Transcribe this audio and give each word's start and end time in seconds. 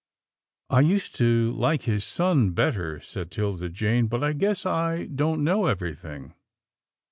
"I 0.71 0.79
used 0.79 1.13
to 1.17 1.51
like 1.51 1.83
his 1.83 2.03
son 2.03 2.53
better," 2.53 2.99
said 3.01 3.29
'Tilda 3.29 3.69
Jane," 3.69 4.07
but 4.07 4.23
I 4.23 4.33
guess 4.33 4.65
I 4.65 5.05
don't 5.05 5.43
know 5.43 5.67
everything." 5.67 6.33